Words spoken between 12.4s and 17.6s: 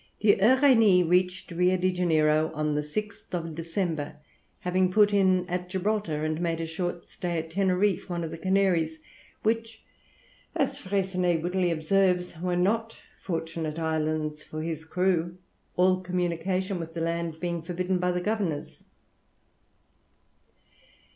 were not Fortunate Islands for his crew, all communication with the land